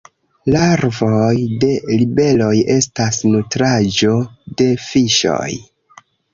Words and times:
Larvoj 0.53 1.35
de 1.65 1.69
libeloj 1.91 2.49
estas 2.77 3.21
nutraĵo 3.35 4.17
de 4.63 4.71
fiŝoj. 4.89 5.49